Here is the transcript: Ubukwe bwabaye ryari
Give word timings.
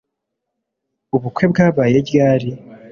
Ubukwe 1.15 1.43
bwabaye 1.51 1.97
ryari 2.09 2.49